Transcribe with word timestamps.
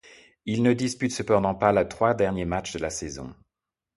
Il 0.47 0.63
ne 0.63 0.73
dispute 0.73 1.11
cependant 1.11 1.53
pas 1.53 1.71
les 1.71 1.87
trois 1.87 2.15
derniers 2.15 2.43
matchs 2.43 2.73
de 2.73 2.79
la 2.79 2.89
saison. 2.89 3.35